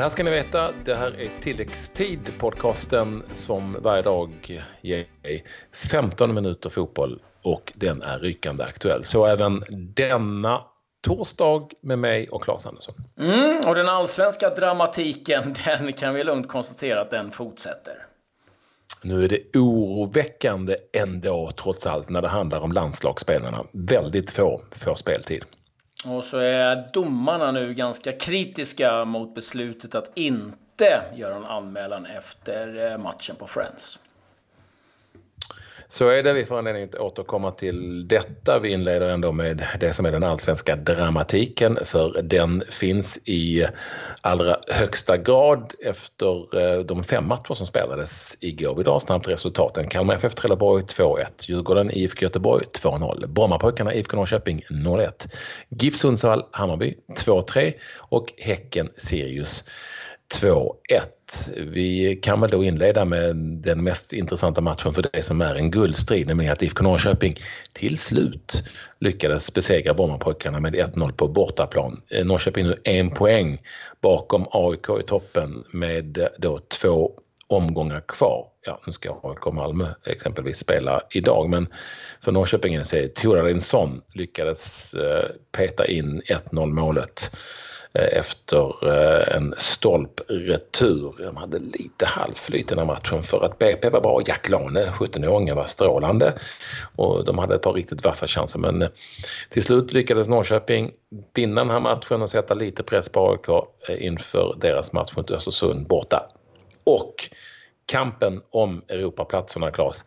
Det 0.00 0.04
här 0.04 0.10
ska 0.10 0.22
ni 0.22 0.30
veta. 0.30 0.70
Det 0.84 0.94
här 0.94 1.20
är 1.20 1.40
Tilläggstid, 1.40 2.38
podcasten 2.38 3.22
som 3.32 3.76
varje 3.80 4.02
dag 4.02 4.62
ger 4.80 5.06
15 5.90 6.34
minuter 6.34 6.70
fotboll 6.70 7.22
och 7.42 7.72
den 7.74 8.02
är 8.02 8.18
rykande 8.18 8.64
aktuell. 8.64 9.04
Så 9.04 9.26
även 9.26 9.64
denna 9.70 10.64
torsdag 11.00 11.68
med 11.80 11.98
mig 11.98 12.28
och 12.28 12.44
Claes 12.44 12.66
Andersson. 12.66 12.94
Mm, 13.18 13.60
och 13.66 13.74
den 13.74 13.88
allsvenska 13.88 14.50
dramatiken, 14.50 15.56
den 15.64 15.92
kan 15.92 16.14
vi 16.14 16.24
lugnt 16.24 16.48
konstatera 16.48 17.00
att 17.00 17.10
den 17.10 17.30
fortsätter. 17.30 18.06
Nu 19.02 19.24
är 19.24 19.28
det 19.28 19.56
oroväckande 19.56 20.76
ändå 20.92 21.52
trots 21.56 21.86
allt 21.86 22.08
när 22.08 22.22
det 22.22 22.28
handlar 22.28 22.60
om 22.60 22.72
landslagsspelarna. 22.72 23.64
Väldigt 23.72 24.30
få 24.30 24.62
får 24.72 24.94
speltid. 24.94 25.44
Och 26.04 26.24
så 26.24 26.38
är 26.38 26.88
domarna 26.92 27.52
nu 27.52 27.74
ganska 27.74 28.12
kritiska 28.12 29.04
mot 29.04 29.34
beslutet 29.34 29.94
att 29.94 30.10
inte 30.14 31.02
göra 31.14 31.36
en 31.36 31.44
anmälan 31.44 32.06
efter 32.06 32.92
eh, 32.92 32.98
matchen 32.98 33.36
på 33.36 33.46
Friends. 33.46 33.98
Så 35.92 36.08
är 36.08 36.22
det. 36.22 36.32
Vi 36.32 36.44
får 36.44 36.58
anledning 36.58 36.84
att 36.84 36.94
återkomma 36.94 37.50
till 37.50 38.08
detta. 38.08 38.58
Vi 38.58 38.72
inleder 38.72 39.08
ändå 39.08 39.32
med 39.32 39.66
det 39.80 39.92
som 39.92 40.06
är 40.06 40.12
den 40.12 40.24
allsvenska 40.24 40.76
dramatiken 40.76 41.78
för 41.84 42.22
den 42.22 42.62
finns 42.70 43.28
i 43.28 43.66
allra 44.20 44.56
högsta 44.68 45.16
grad 45.16 45.74
efter 45.84 46.58
eh, 46.60 46.80
de 46.80 47.04
fem 47.04 47.28
matcher 47.28 47.54
som 47.54 47.66
spelades 47.66 48.36
igår. 48.40 48.74
Vi 48.74 48.82
drar 48.82 48.98
snabbt 48.98 49.28
resultaten. 49.28 49.88
Kalmar 49.88 50.14
FF 50.14 50.34
Trelleborg 50.34 50.84
2-1, 50.84 51.24
Djurgården 51.48 51.90
IFK 51.90 52.22
Göteborg 52.22 52.66
2-0, 52.82 53.26
Brommapojkarna 53.26 53.94
IFK 53.94 54.16
Norrköping 54.16 54.64
0-1, 54.70 55.28
GIF 55.68 55.96
Sundsvall 55.96 56.44
Hammarby 56.50 56.96
2-3 57.18 57.72
och 57.98 58.32
Häcken 58.38 58.88
Sirius 58.96 59.64
2-1. 60.34 60.72
Vi 61.56 62.20
kan 62.22 62.40
väl 62.40 62.50
då 62.50 62.64
inleda 62.64 63.04
med 63.04 63.36
den 63.36 63.84
mest 63.84 64.12
intressanta 64.12 64.60
matchen 64.60 64.94
för 64.94 65.06
det 65.12 65.22
som 65.22 65.40
är 65.40 65.54
en 65.54 65.70
guldstrid, 65.70 66.26
nämligen 66.26 66.52
att 66.52 66.62
IFK 66.62 66.84
Norrköping 66.84 67.36
till 67.72 67.98
slut 67.98 68.62
lyckades 68.98 69.54
besegra 69.54 69.94
Brommapojkarna 69.94 70.60
med 70.60 70.74
1-0 70.74 71.12
på 71.12 71.28
bortaplan. 71.28 72.02
Eh, 72.10 72.26
Norrköping 72.26 72.66
nu 72.66 72.80
en 72.84 73.10
poäng 73.10 73.62
bakom 74.00 74.46
AIK 74.50 74.88
i 75.00 75.02
toppen 75.06 75.64
med 75.72 76.18
eh, 76.18 76.26
då 76.38 76.58
två 76.58 77.12
omgångar 77.46 78.00
kvar. 78.00 78.46
Ja, 78.66 78.80
nu 78.86 78.92
ska 78.92 79.20
AIK 79.22 79.54
Malmö 79.54 79.86
exempelvis 80.06 80.58
spela 80.58 81.02
idag, 81.10 81.50
men 81.50 81.66
för 82.24 82.32
Norrköping 82.32 82.74
är 82.74 82.84
det 82.92 83.14
Tora 83.14 83.42
Linsson 83.42 84.02
lyckades 84.14 84.94
eh, 84.94 85.30
peta 85.52 85.86
in 85.86 86.22
1-0 86.22 86.72
målet 86.72 87.30
efter 87.94 88.88
eh, 88.88 89.36
en 89.36 89.54
stolpretur. 89.56 91.14
De 91.18 91.36
hade 91.36 91.58
lite 91.58 92.06
halvflyt 92.06 92.72
i 92.72 92.74
den 92.74 92.78
här 92.78 92.86
matchen 92.86 93.22
för 93.22 93.44
att 93.44 93.58
BP 93.58 93.90
var 93.90 94.00
bra. 94.00 94.22
Jack 94.26 94.48
Lane, 94.48 94.84
17-åringen, 94.84 95.54
var 95.54 95.64
strålande 95.64 96.38
och 96.96 97.24
de 97.24 97.38
hade 97.38 97.54
ett 97.54 97.62
par 97.62 97.72
riktigt 97.72 98.04
vassa 98.04 98.26
chanser 98.26 98.58
men 98.58 98.82
eh, 98.82 98.88
till 99.48 99.62
slut 99.62 99.92
lyckades 99.92 100.28
Norrköping 100.28 100.92
vinna 101.34 101.60
den 101.60 101.70
här 101.70 101.80
matchen 101.80 102.22
och 102.22 102.30
sätta 102.30 102.54
lite 102.54 102.82
press 102.82 103.08
på 103.08 103.30
AIK 103.30 103.64
inför 104.00 104.56
deras 104.60 104.92
match 104.92 105.12
mot 105.16 105.30
Östersund 105.30 105.86
borta. 105.86 106.30
Och 106.84 107.14
kampen 107.86 108.42
om 108.50 108.82
Europaplatserna, 108.88 109.70
Claes, 109.70 110.04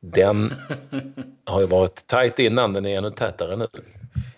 den 0.00 0.54
har 1.44 1.60
ju 1.60 1.66
varit 1.66 2.06
tajt 2.06 2.38
innan, 2.38 2.72
den 2.72 2.86
är 2.86 2.98
ännu 2.98 3.10
tätare 3.10 3.56
nu. 3.56 3.66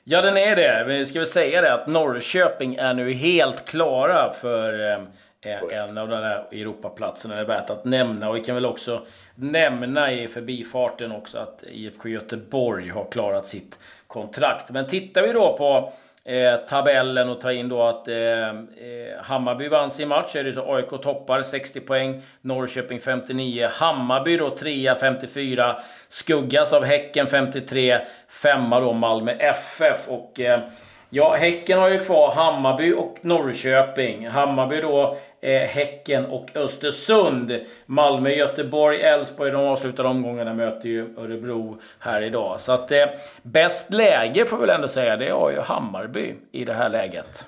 Ja, 0.05 0.23
den 0.23 0.37
är 0.37 0.57
det. 0.57 0.85
Vi 0.85 1.07
ska 1.07 1.19
väl 1.19 1.27
säga 1.27 1.61
det 1.61 1.75
att 1.75 1.87
Norrköping 1.87 2.75
är 2.75 2.95
nu 2.95 3.13
helt 3.13 3.65
klara 3.65 4.33
för 4.33 4.91
eh, 4.91 5.59
en 5.71 5.99
av 5.99 6.09
de 6.09 6.21
där 6.21 6.47
Europaplatserna. 6.53 7.35
Det 7.35 7.41
är 7.41 7.45
värt 7.45 7.71
att 7.71 7.85
nämna. 7.85 8.29
Och 8.29 8.37
vi 8.37 8.41
kan 8.41 8.55
väl 8.55 8.67
också 8.67 9.07
nämna 9.35 10.13
i 10.13 10.29
förbifarten 10.29 11.13
också 11.13 11.39
att 11.39 11.65
IFK 11.71 12.09
Göteborg 12.09 12.89
har 12.89 13.11
klarat 13.11 13.49
sitt 13.49 13.79
kontrakt. 14.07 14.71
Men 14.71 14.87
tittar 14.87 15.23
vi 15.23 15.33
då 15.33 15.57
på 15.57 15.93
eh, 16.25 16.57
tabellen 16.57 17.29
och 17.29 17.41
ta 17.41 17.53
in 17.53 17.69
då 17.69 17.83
att 17.83 18.09
eh, 18.09 18.49
eh, 18.49 18.55
Hammarby 19.23 19.69
vann 19.69 19.91
sin 19.91 20.09
match. 20.09 20.37
Är 20.37 20.45
det 20.45 20.53
så 20.53 20.75
AIK 20.75 20.89
toppar 20.89 21.43
60 21.43 21.81
poäng, 21.81 22.23
Norrköping 22.41 23.01
59. 23.01 23.69
Hammarby 23.73 24.37
då 24.37 24.51
3 24.51 24.95
54. 25.01 25.77
Skuggas 26.09 26.73
av 26.73 26.85
Häcken 26.85 27.27
53. 27.27 27.99
Femma 28.29 28.81
då 28.81 28.93
Malmö 28.93 29.33
FF. 29.33 30.09
Och 30.09 30.41
eh, 30.41 30.61
ja, 31.11 31.35
Häcken 31.35 31.79
har 31.79 31.89
ju 31.89 31.99
kvar 31.99 32.33
Hammarby 32.35 32.93
och 32.93 33.19
Norrköping. 33.21 34.29
Hammarby 34.29 34.81
då 34.81 35.17
eh, 35.43 35.61
Häcken 35.61 36.27
och 36.27 36.57
Östersund. 36.57 37.61
Malmö, 37.87 38.31
Göteborg, 38.31 39.01
Elfsborg, 39.03 39.51
de 39.51 39.57
avslutade 39.57 40.09
omgångarna 40.09 40.55
möter 40.55 40.89
ju 40.89 41.19
Örebro 41.19 41.81
här 41.99 42.23
idag. 42.23 42.61
Så 42.61 42.73
att 42.73 42.93
eh, 42.93 43.07
bäst 43.43 43.93
läge 43.93 44.47
får 44.47 44.57
vi 44.57 44.61
väl 44.61 44.77
ändå 44.77 44.89
säga, 44.89 45.17
det 45.17 45.31
har 45.31 45.51
ju 45.51 45.61
Hammarby 45.61 46.35
i 46.53 46.65
det 46.65 46.75
här 46.75 46.89
läget. 46.89 47.47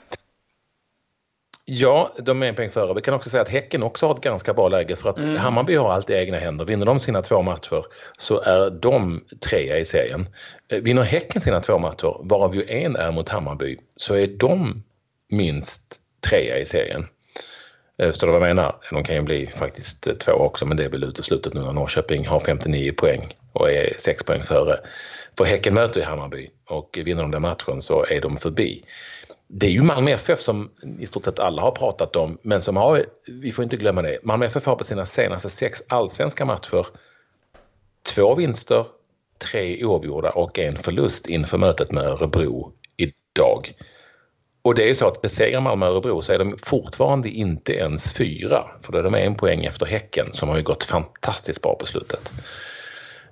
Ja, 1.67 2.15
de 2.19 2.43
är 2.43 2.47
en 2.47 2.55
poäng 2.55 2.71
före. 2.71 2.95
Vi 2.95 3.01
kan 3.01 3.15
också 3.15 3.31
säga 3.31 3.43
att 3.43 3.49
Häcken 3.49 3.83
också 3.83 4.07
har 4.07 4.15
ett 4.15 4.21
ganska 4.21 4.55
bra 4.55 4.69
läge 4.69 4.97
för 4.97 5.11
att 5.11 5.19
mm. 5.19 5.37
Hammarby 5.37 5.77
har 5.77 5.93
allt 5.93 6.11
i 6.11 6.15
egna 6.15 6.39
händer. 6.39 6.65
Vinner 6.65 6.87
de 6.87 7.01
sina 7.01 7.23
två 7.23 7.43
matcher 7.43 7.85
så 8.19 8.41
är 8.41 8.71
de 8.71 9.25
trea 9.51 9.79
i 9.79 9.85
serien. 9.85 10.27
Eh, 10.69 10.79
vinner 10.79 11.03
Häcken 11.03 11.41
sina 11.41 11.61
två 11.61 11.79
matcher, 11.79 12.17
varav 12.21 12.57
ju 12.57 12.65
en 12.69 12.97
är 12.97 13.13
mot 13.13 13.29
Hammarby, 13.29 13.79
så 13.97 14.15
är 14.15 14.27
de 14.27 14.83
minst 15.31 16.01
trea 16.31 16.59
i 16.59 16.65
serien. 16.65 17.07
Eh, 17.99 18.07
förstår 18.07 18.27
du 18.27 18.33
vad 18.33 18.49
jag 18.49 18.57
menar? 18.57 18.77
De 18.91 19.05
kan 19.05 19.17
ju 19.17 19.23
bli 19.23 19.47
faktiskt 19.47 20.07
eh, 20.07 20.15
två 20.15 20.33
också, 20.33 20.67
men 20.67 20.77
det 20.77 20.85
är 20.85 20.89
väl 20.89 21.05
uteslutet 21.05 21.55
nu 21.55 21.61
när 21.61 21.73
Norrköping 21.73 22.27
har 22.27 22.41
59 22.41 22.93
poäng 22.93 23.37
och 23.53 23.71
är 23.71 23.95
6 23.99 24.23
poäng 24.23 24.43
före. 24.43 24.77
För 25.39 25.45
Häcken 25.45 25.75
möter 25.75 26.01
ju 26.01 26.07
Hammarby 26.07 26.51
och 26.71 26.99
vinner 27.05 27.23
de 27.23 27.31
den 27.31 27.43
matchen 27.43 27.81
så 27.81 28.07
är 28.07 28.21
de 28.21 28.37
förbi 28.37 28.85
det 29.57 29.67
är 29.67 29.71
ju 29.71 29.83
Malmö 29.83 30.11
FF 30.11 30.41
som 30.41 30.71
i 30.99 31.07
stort 31.07 31.25
sett 31.25 31.39
alla 31.39 31.63
har 31.63 31.71
pratat 31.71 32.17
om, 32.17 32.39
men 32.43 32.63
som 32.63 32.77
har, 32.77 33.05
vi 33.27 33.53
får 33.53 33.63
inte 33.63 33.77
glömma 33.77 34.03
det, 34.03 34.19
Malmö 34.23 34.47
FF 34.47 34.67
har 34.67 34.77
på 34.77 34.85
sina 34.85 35.07
senaste 35.07 35.51
sex 35.51 35.83
allsvenska 35.89 36.45
matcher 36.45 36.87
två 38.15 38.35
vinster, 38.35 38.87
tre 39.39 39.85
oavgjorda 39.85 40.31
och 40.31 40.59
en 40.59 40.77
förlust 40.77 41.27
inför 41.27 41.59
mötet 41.59 41.93
med 41.93 42.05
Örebro 42.05 42.73
idag. 42.97 43.75
Och 44.65 44.75
det 44.75 44.83
är 44.83 44.87
ju 44.87 44.95
så 44.95 45.09
att 45.09 45.23
besegrar 45.23 45.61
Malmö 45.61 45.87
Örebro 45.87 46.23
så 46.23 46.33
är 46.33 46.39
de 46.39 46.57
fortfarande 46.59 47.29
inte 47.29 47.73
ens 47.73 48.13
fyra, 48.13 48.67
för 48.83 48.93
då 48.93 48.99
är 48.99 49.03
de 49.03 49.15
en 49.15 49.35
poäng 49.35 49.65
efter 49.65 49.87
Häcken 49.87 50.33
som 50.33 50.49
har 50.49 50.57
ju 50.57 50.63
gått 50.63 50.85
fantastiskt 50.85 51.63
bra 51.63 51.77
på 51.81 51.87
slutet. 51.87 52.33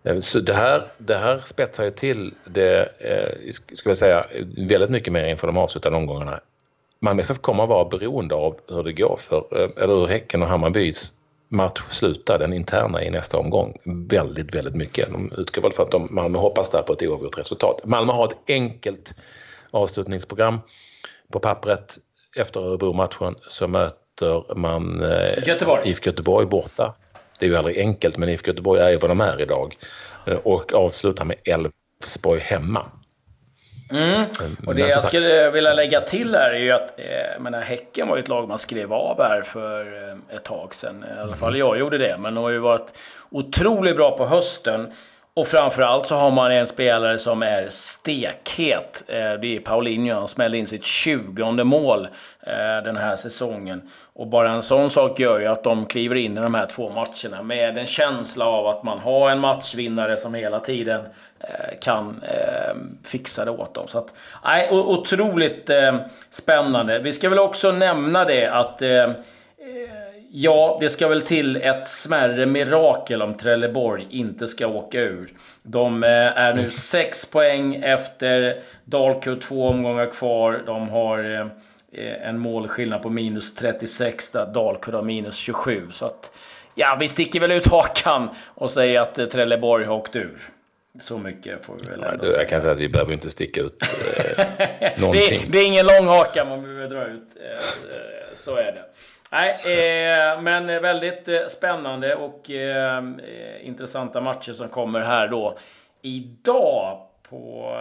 Eh, 0.03 0.19
så 0.19 0.41
det 0.41 0.54
här, 0.54 0.93
det 0.98 1.16
här 1.16 1.38
spetsar 1.38 1.84
ju 1.84 1.91
till 1.91 2.34
det, 2.44 2.81
eh, 2.98 3.53
ska 3.72 3.91
jag 3.91 3.97
säga, 3.97 4.26
väldigt 4.69 4.91
mycket 4.91 5.12
mer 5.12 5.25
inför 5.25 5.47
de 5.47 5.56
avslutande 5.56 5.98
omgångarna. 5.98 6.41
Malmö 7.00 7.22
FF 7.22 7.38
kommer 7.38 7.62
att 7.62 7.69
vara 7.69 7.84
beroende 7.84 8.34
av 8.34 8.56
hur 8.69 8.82
det 8.82 8.93
går 8.93 9.16
för, 9.16 9.37
eh, 9.37 9.84
eller 9.84 9.94
hur 9.94 10.06
Häcken 10.06 10.43
och 10.43 10.49
Hammarbys 10.49 11.12
match 11.49 11.81
slutar, 11.88 12.38
den 12.38 12.53
interna 12.53 13.04
i 13.04 13.10
nästa 13.10 13.38
omgång, 13.38 13.78
väldigt, 13.84 14.54
väldigt 14.54 14.75
mycket. 14.75 15.12
De 15.12 15.32
utgår 15.37 15.62
väl 15.62 15.72
för 15.72 15.82
att 15.82 15.91
de, 15.91 16.09
Malmö 16.10 16.38
hoppas 16.38 16.70
där 16.70 16.82
på 16.82 16.93
ett 16.93 17.03
oavgjort 17.03 17.38
resultat. 17.38 17.81
Malmö 17.84 18.12
har 18.12 18.26
ett 18.26 18.38
enkelt 18.47 19.14
avslutningsprogram 19.70 20.59
på 21.32 21.41
pappret. 21.41 21.97
Efter 22.37 22.60
Örebro-matchen 22.60 23.34
så 23.48 23.69
möter 23.69 24.54
man 24.54 25.03
eh, 25.03 25.48
Göteborg. 25.48 25.88
IFK 25.88 26.10
Göteborg 26.10 26.47
borta. 26.47 26.94
Det 27.38 27.47
är 27.47 27.50
ju 27.50 27.56
aldrig 27.56 27.78
enkelt, 27.78 28.16
men 28.16 28.28
IFK 28.28 28.50
Göteborg 28.50 28.81
är 28.81 28.91
ju 28.91 28.97
vad 28.97 29.10
de 29.10 29.20
är 29.20 29.41
idag. 29.41 29.76
Eh, 30.26 30.34
och 30.34 30.75
avslutar 30.75 31.25
med 31.25 31.37
Elfsborg 31.44 32.40
hemma. 32.40 32.87
Mm. 33.93 34.25
Och 34.67 34.75
det 34.75 34.88
jag 34.88 35.02
skulle 35.02 35.50
vilja 35.50 35.75
lägga 35.75 36.00
till 36.00 36.34
här 36.34 36.50
är 36.50 36.58
ju 36.58 36.70
att 36.70 36.99
eh, 36.99 37.40
menar, 37.40 37.61
Häcken 37.61 38.08
var 38.08 38.17
ju 38.17 38.23
ett 38.23 38.28
lag 38.28 38.49
man 38.49 38.58
skrev 38.58 38.93
av 38.93 39.23
här 39.23 39.43
för 39.43 40.08
eh, 40.08 40.37
ett 40.37 40.44
tag 40.44 40.75
sedan. 40.75 41.05
I 41.17 41.20
alla 41.20 41.37
fall 41.37 41.58
jag 41.58 41.78
gjorde 41.78 41.99
det. 41.99 42.17
Men 42.19 42.35
de 42.35 42.44
har 42.44 42.50
ju 42.50 42.58
varit 42.58 42.94
otroligt 43.31 43.96
bra 43.96 44.17
på 44.17 44.26
hösten. 44.26 44.93
Och 45.34 45.49
framförallt 45.49 46.06
så 46.06 46.14
har 46.14 46.31
man 46.31 46.52
en 46.52 46.67
spelare 46.67 47.19
som 47.19 47.43
är 47.43 47.69
stekhet. 47.69 49.05
Eh, 49.08 49.14
det 49.14 49.56
är 49.56 49.61
Paulinho. 49.61 50.14
Han 50.14 50.29
smällde 50.29 50.58
in 50.58 50.67
sitt 50.67 50.87
20 50.87 51.64
mål 51.64 52.08
eh, 52.40 52.84
den 52.84 52.96
här 52.96 53.17
säsongen. 53.17 53.90
Och 54.12 54.26
bara 54.26 54.50
en 54.50 54.62
sån 54.62 54.90
sak 54.90 55.20
gör 55.20 55.40
ju 55.40 55.46
att 55.46 55.64
de 55.64 55.87
kliver 55.87 56.17
in 56.17 56.38
i 56.38 56.40
de 56.40 56.55
här 56.55 56.67
två 56.67 56.90
matcherna 56.90 57.43
med 57.43 57.79
en 57.79 57.87
känsla 57.87 58.44
av 58.44 58.67
att 58.67 58.82
man 58.82 58.99
har 58.99 59.31
en 59.31 59.38
matchvinnare 59.38 60.17
som 60.17 60.34
hela 60.34 60.61
tiden 60.61 61.00
eh, 61.40 61.78
kan 61.81 62.25
fixa 63.05 63.44
det 63.44 63.50
åt 63.50 63.75
dem. 63.75 63.88
Så 63.88 63.99
att, 63.99 64.14
nej, 64.44 64.69
otroligt 64.70 65.70
spännande. 66.31 66.99
Vi 66.99 67.12
ska 67.12 67.28
väl 67.28 67.38
också 67.38 67.73
nämna 67.73 68.25
det 68.25 68.46
att 68.46 68.82
Ja, 70.34 70.79
det 70.81 70.88
ska 70.88 71.08
väl 71.08 71.23
till 71.23 71.56
ett 71.56 71.88
smärre 71.88 72.46
mirakel 72.46 73.23
om 73.23 73.34
Trelleborg 73.34 74.06
inte 74.11 74.49
ska 74.49 74.67
åka 74.67 75.00
ur. 75.00 75.32
De 75.62 76.02
eh, 76.02 76.11
är 76.11 76.55
nu 76.55 76.70
sex 76.70 77.26
poäng 77.26 77.75
efter 77.75 78.62
Dalkurd, 78.84 79.40
två 79.40 79.69
omgångar 79.69 80.06
kvar. 80.06 80.62
De 80.67 80.88
har 80.88 81.50
en 82.23 82.38
målskillnad 82.38 83.02
på 83.02 83.11
minus 83.11 83.55
36 83.55 84.31
där 84.31 84.46
Dalkurd 84.46 84.94
har 84.94 85.02
minus 85.02 85.37
27. 85.37 85.88
Så 85.90 86.06
att, 86.06 86.32
ja, 86.75 86.96
vi 87.00 87.08
sticker 87.08 87.40
väl 87.40 87.52
ut 87.52 87.67
hakan 87.67 88.31
och 88.46 88.70
säger 88.70 89.00
att 89.00 89.31
Trelleborg 89.31 89.85
har 89.85 89.94
åkt 89.94 90.17
ur. 90.17 90.38
Så 91.00 91.19
mycket 91.19 91.64
får 91.64 91.76
vi 91.85 91.90
väl 91.90 92.02
ändå 92.02 92.26
ja, 92.26 92.32
Jag 92.38 92.49
kan 92.49 92.61
säga 92.61 92.73
att 92.73 92.81
vi 92.81 92.88
behöver 92.88 93.12
inte 93.12 93.31
sticka 93.31 93.61
ut 93.61 93.82
eh, 94.17 94.46
någonting. 95.00 95.40
det, 95.40 95.52
det, 95.52 95.58
är 95.58 95.67
ingen 95.67 95.87
lång 95.87 96.08
haka 96.08 96.44
man 96.44 96.62
behöver 96.62 96.88
dra 96.88 97.06
ut. 97.06 97.28
Eh, 97.37 98.35
så 98.35 98.56
är 98.56 98.73
det. 98.73 98.85
Nej, 99.32 99.50
eh, 99.50 100.40
men 100.43 100.67
väldigt 100.67 101.29
eh, 101.29 101.46
spännande 101.49 102.14
och 102.14 102.50
eh, 102.50 102.99
eh, 102.99 103.67
intressanta 103.67 104.20
matcher 104.20 104.52
som 104.52 104.69
kommer 104.69 105.00
här 105.00 105.29
då 105.29 105.58
idag 106.02 107.00
på 107.31 107.76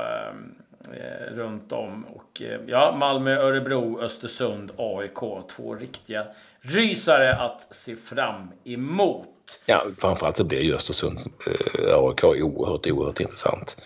eh, 0.93 1.33
runt 1.35 1.71
om. 1.71 2.05
Och, 2.05 2.41
eh, 2.41 2.59
ja, 2.67 2.95
Malmö, 2.97 3.35
Örebro, 3.35 4.01
Östersund, 4.01 4.71
AIK. 4.77 5.47
Två 5.55 5.75
riktiga 5.75 6.25
rysare 6.61 7.35
att 7.35 7.67
se 7.75 7.95
fram 7.95 8.51
emot. 8.63 9.27
Ja, 9.65 9.85
framförallt 9.97 10.37
så 10.37 10.43
blir 10.43 10.61
ju 10.61 10.75
Östersund 10.75 11.17
eh, 11.47 11.97
AIK 11.97 12.23
oerhört, 12.23 12.87
oerhört 12.87 13.19
intressant. 13.19 13.77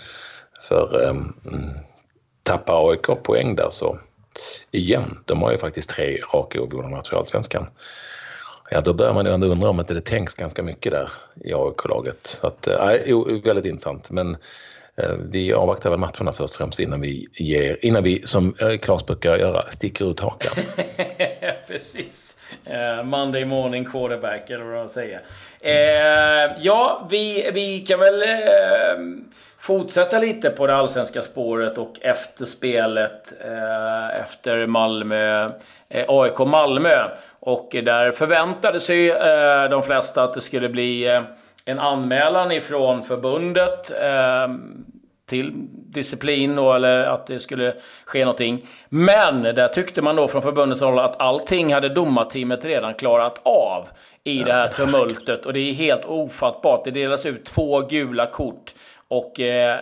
För 0.61 1.03
eh, 1.03 1.13
tappar 2.43 2.89
AIK 2.91 3.23
poäng 3.23 3.55
där 3.55 3.69
så 3.71 3.97
igen, 4.71 5.17
de 5.25 5.41
har 5.41 5.51
ju 5.51 5.57
faktiskt 5.57 5.89
tre 5.89 6.17
raka 6.33 6.61
oavgjorda 6.61 6.87
matcher 6.87 7.13
i 7.13 7.17
Allsvenskan. 7.17 7.67
Ja, 8.69 8.81
då 8.81 8.93
börjar 8.93 9.13
man 9.13 9.25
ju 9.25 9.33
ändå 9.33 9.47
undra 9.47 9.69
om 9.69 9.79
inte 9.79 9.93
det 9.93 10.01
tänks 10.01 10.35
ganska 10.35 10.63
mycket 10.63 10.91
där 10.91 11.11
i 11.43 11.53
AIK-laget. 11.53 12.27
Så 12.27 12.47
att, 12.47 12.67
äh, 12.67 13.41
väldigt 13.43 13.65
intressant. 13.65 14.11
Men 14.11 14.37
äh, 14.95 15.11
vi 15.29 15.53
avvaktar 15.53 15.89
väl 15.89 15.99
matcherna 15.99 16.33
först 16.33 16.53
och 16.53 16.57
främst 16.57 16.79
innan 16.79 17.01
vi 17.01 17.27
ger, 17.33 17.85
innan 17.85 18.03
vi 18.03 18.21
som 18.25 18.55
eh, 18.59 18.77
Claes 18.77 19.05
brukar 19.05 19.37
göra, 19.37 19.69
sticker 19.69 20.11
ut 20.11 20.19
hakan. 20.19 20.53
Precis. 21.67 22.39
Uh, 22.67 23.03
Monday 23.03 23.45
morning 23.45 23.85
quarterback, 23.85 24.49
eller 24.49 24.63
vad 24.63 24.75
man 24.75 24.89
säger. 24.89 25.19
Uh, 25.65 26.57
ja, 26.61 27.07
vi, 27.09 27.51
vi 27.53 27.79
kan 27.79 27.99
väl 27.99 28.21
uh, 28.21 29.23
fortsätta 29.65 30.19
lite 30.19 30.49
på 30.49 30.67
det 30.67 30.75
allsvenska 30.75 31.21
spåret 31.21 31.77
och 31.77 31.99
efterspelet 32.01 33.33
eh, 33.45 34.21
efter 34.21 34.67
Malmö, 34.67 35.51
eh, 35.89 36.05
AIK 36.07 36.39
Malmö. 36.39 37.09
Och 37.39 37.69
där 37.71 38.11
förväntade 38.11 38.79
sig 38.79 39.09
eh, 39.09 39.69
de 39.69 39.83
flesta 39.83 40.23
att 40.23 40.33
det 40.33 40.41
skulle 40.41 40.69
bli 40.69 41.07
eh, 41.07 41.21
en 41.65 41.79
anmälan 41.79 42.51
ifrån 42.51 43.03
förbundet 43.03 43.91
eh, 44.01 44.47
till 45.25 45.51
disciplin 45.73 46.55
då, 46.55 46.73
eller 46.73 47.03
att 47.03 47.27
det 47.27 47.39
skulle 47.39 47.73
ske 48.05 48.19
någonting. 48.19 48.67
Men 48.89 49.43
där 49.43 49.67
tyckte 49.67 50.01
man 50.01 50.15
då 50.15 50.27
från 50.27 50.41
förbundets 50.41 50.81
håll 50.81 50.99
att 50.99 51.21
allting 51.21 51.73
hade 51.73 51.89
domarteamet 51.89 52.65
redan 52.65 52.93
klarat 52.93 53.41
av 53.43 53.87
i 54.23 54.43
det 54.43 54.53
här 54.53 54.67
tumultet. 54.67 55.45
Och 55.45 55.53
det 55.53 55.59
är 55.59 55.73
helt 55.73 56.05
ofattbart. 56.05 56.83
Det 56.83 56.91
delas 56.91 57.25
ut 57.25 57.45
två 57.45 57.81
gula 57.81 58.25
kort 58.25 58.73
och 59.07 59.39
eh, 59.39 59.79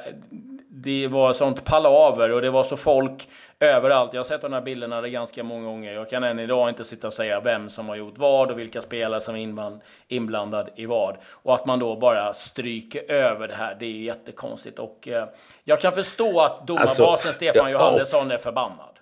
det 0.75 1.07
var 1.07 1.33
sånt 1.33 1.65
palaver 1.65 2.31
och 2.31 2.41
det 2.41 2.49
var 2.49 2.63
så 2.63 2.77
folk 2.77 3.27
överallt. 3.59 4.13
Jag 4.13 4.19
har 4.19 4.25
sett 4.25 4.41
de 4.41 4.53
här 4.53 4.61
bilderna 4.61 5.09
ganska 5.09 5.43
många 5.43 5.65
gånger. 5.65 5.93
Jag 5.93 6.09
kan 6.09 6.23
än 6.23 6.39
idag 6.39 6.69
inte 6.69 6.85
sitta 6.85 7.07
och 7.07 7.13
säga 7.13 7.39
vem 7.39 7.69
som 7.69 7.89
har 7.89 7.95
gjort 7.95 8.17
vad 8.17 8.51
och 8.51 8.59
vilka 8.59 8.81
spelare 8.81 9.21
som 9.21 9.35
är 9.35 9.79
inblandad 10.07 10.69
i 10.75 10.85
vad. 10.85 11.17
Och 11.25 11.53
att 11.53 11.65
man 11.65 11.79
då 11.79 11.95
bara 11.95 12.33
stryker 12.33 13.11
över 13.11 13.47
det 13.47 13.53
här, 13.53 13.77
det 13.79 13.85
är 13.85 14.01
jättekonstigt. 14.01 14.79
Och 14.79 15.07
eh, 15.07 15.27
jag 15.63 15.79
kan 15.79 15.93
förstå 15.93 16.41
att 16.41 16.67
domarbasen 16.67 17.05
alltså, 17.05 17.33
Stefan 17.33 17.71
Johannesson 17.71 18.31
är 18.31 18.37
förbannad. 18.37 18.99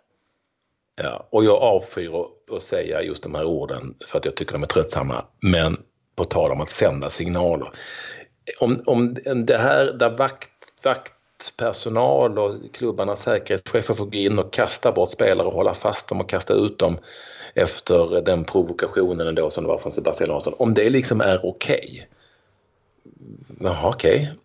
Ja, 0.95 1.27
och 1.29 1.45
jag 1.45 1.61
avskyr 1.61 2.11
att 2.55 2.63
säga 2.63 3.01
just 3.01 3.23
de 3.23 3.35
här 3.35 3.45
orden 3.45 3.95
för 4.07 4.17
att 4.17 4.25
jag 4.25 4.35
tycker 4.35 4.53
de 4.53 4.63
är 4.63 4.67
tröttsamma. 4.67 5.25
Men 5.39 5.77
på 6.15 6.23
tal 6.23 6.51
om 6.51 6.61
att 6.61 6.69
sända 6.69 7.09
signaler 7.09 7.69
om, 8.59 8.83
om 8.85 9.13
det 9.45 9.57
här 9.57 9.85
där 9.85 10.09
vakt, 10.09 10.51
vaktpersonal 10.83 12.39
och 12.39 12.55
klubbarnas 12.73 13.23
säkerhetschefer 13.23 13.93
får 13.93 14.05
gå 14.05 14.17
in 14.17 14.39
och 14.39 14.53
kasta 14.53 14.91
bort 14.91 15.09
spelare 15.09 15.47
och 15.47 15.53
hålla 15.53 15.73
fast 15.73 16.09
dem 16.09 16.21
och 16.21 16.29
kasta 16.29 16.53
ut 16.53 16.79
dem 16.79 16.97
efter 17.53 18.21
den 18.21 18.43
provokationen 18.43 19.27
ändå 19.27 19.49
som 19.49 19.63
det 19.63 19.67
var 19.67 19.77
från 19.77 19.91
Sebastian 19.91 20.29
Larsson. 20.29 20.53
Om 20.57 20.73
det 20.73 20.89
liksom 20.89 21.21
är 21.21 21.45
okej. 21.45 21.89
Okay. 21.89 22.05
Jaha, 23.59 23.89
okej. 23.89 24.15
Okay. 24.17 24.35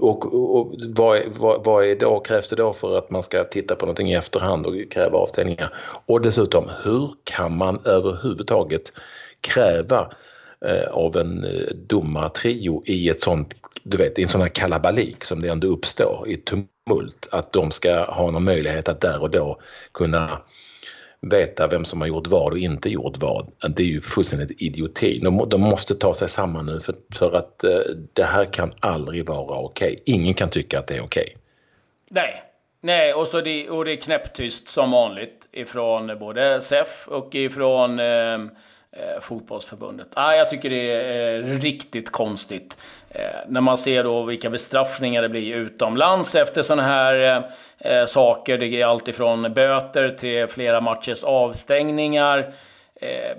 Och, 0.00 0.34
och, 0.34 0.56
och 0.56 0.74
vad, 0.88 1.22
vad, 1.38 1.64
vad, 1.64 1.84
är 1.84 1.96
då, 1.96 2.20
krävs 2.20 2.48
det 2.48 2.56
då 2.56 2.72
för 2.72 2.98
att 2.98 3.10
man 3.10 3.22
ska 3.22 3.44
titta 3.44 3.76
på 3.76 3.86
någonting 3.86 4.12
i 4.12 4.14
efterhand 4.14 4.66
och 4.66 4.74
kräva 4.90 5.18
avstängningar? 5.18 5.74
Och 6.06 6.20
dessutom, 6.20 6.70
hur 6.84 7.14
kan 7.24 7.56
man 7.56 7.80
överhuvudtaget 7.84 8.92
kräva 9.40 10.12
Eh, 10.64 10.88
av 10.88 11.16
en 11.16 11.44
eh, 11.44 11.74
domartrio 11.74 12.82
i 12.86 13.08
ett 13.08 13.20
sånt, 13.20 13.54
du 13.82 13.96
vet, 13.96 14.18
i 14.18 14.22
en 14.22 14.28
sån 14.28 14.40
här 14.40 14.48
kalabalik 14.48 15.24
som 15.24 15.42
det 15.42 15.48
ändå 15.48 15.68
uppstår 15.68 16.28
i 16.28 16.36
tumult. 16.36 17.28
Att 17.30 17.52
de 17.52 17.70
ska 17.70 18.04
ha 18.04 18.30
någon 18.30 18.44
möjlighet 18.44 18.88
att 18.88 19.00
där 19.00 19.22
och 19.22 19.30
då 19.30 19.60
kunna 19.92 20.38
veta 21.20 21.66
vem 21.66 21.84
som 21.84 22.00
har 22.00 22.08
gjort 22.08 22.26
vad 22.26 22.52
och 22.52 22.58
inte 22.58 22.88
gjort 22.88 23.18
vad. 23.18 23.52
Det 23.76 23.82
är 23.82 23.86
ju 23.86 24.00
fullständigt 24.00 24.62
idioti. 24.62 25.18
De, 25.18 25.48
de 25.48 25.60
måste 25.60 25.94
ta 25.94 26.14
sig 26.14 26.28
samman 26.28 26.66
nu 26.66 26.80
för, 26.80 26.94
för 27.14 27.36
att 27.36 27.64
eh, 27.64 27.80
det 28.12 28.24
här 28.24 28.44
kan 28.44 28.72
aldrig 28.80 29.26
vara 29.26 29.58
okej. 29.58 29.92
Okay. 29.92 30.14
Ingen 30.14 30.34
kan 30.34 30.50
tycka 30.50 30.78
att 30.78 30.86
det 30.86 30.96
är 30.96 31.04
okej. 31.04 31.22
Okay. 31.22 31.36
Nej. 32.10 32.42
Nej, 32.80 33.14
och, 33.14 33.28
så 33.28 33.40
det, 33.40 33.70
och 33.70 33.84
det 33.84 33.92
är 33.92 33.96
knäpptyst 33.96 34.68
som 34.68 34.90
vanligt 34.90 35.48
ifrån 35.52 36.18
både 36.18 36.60
SEF 36.60 37.08
och 37.08 37.34
ifrån 37.34 38.00
eh, 38.00 38.38
eh, 38.92 39.20
fotbollsförbundet. 39.20 40.08
Ah, 40.14 40.34
jag 40.34 40.48
tycker 40.48 40.70
det 40.70 40.90
är 40.90 41.42
eh, 41.42 41.58
riktigt 41.58 42.12
konstigt. 42.12 42.78
Eh, 43.10 43.20
när 43.48 43.60
man 43.60 43.78
ser 43.78 44.04
då 44.04 44.22
vilka 44.22 44.50
bestraffningar 44.50 45.22
det 45.22 45.28
blir 45.28 45.54
utomlands 45.54 46.34
efter 46.34 46.62
sådana 46.62 46.82
här 46.82 47.14
eh, 47.14 47.92
eh, 47.92 48.06
saker. 48.06 48.58
Det 48.58 48.66
är 48.66 48.86
allt 48.86 49.08
ifrån 49.08 49.52
böter 49.54 50.08
till 50.08 50.46
flera 50.46 50.80
matchers 50.80 51.24
avstängningar. 51.24 52.52
Eh, 52.94 53.36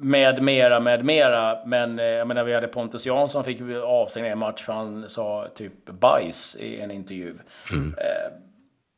med 0.00 0.42
mera, 0.42 0.80
med 0.80 1.04
mera. 1.04 1.58
Men 1.66 1.98
jag 1.98 2.28
menar, 2.28 2.44
vi 2.44 2.54
hade 2.54 2.68
Pontus 2.68 3.06
Jansson 3.06 3.44
fick 3.44 3.60
avstängning 3.84 4.28
i 4.28 4.32
en 4.32 4.38
match 4.38 4.62
för 4.62 4.72
han 4.72 5.08
sa 5.08 5.48
typ 5.54 5.84
bajs 5.84 6.56
i 6.56 6.80
en 6.80 6.90
intervju. 6.90 7.34
Mm 7.72 7.94